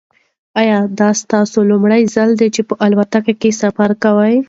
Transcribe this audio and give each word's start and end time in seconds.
ایا 0.59 0.77
دا 0.99 1.09
ستاسو 1.21 1.57
لومړی 1.69 2.01
ځل 2.15 2.29
دی 2.39 2.47
چې 2.55 2.61
په 2.69 2.73
الوتکه 2.85 3.33
کې 3.41 3.49
سفر 3.61 3.89
کوئ؟ 4.03 4.35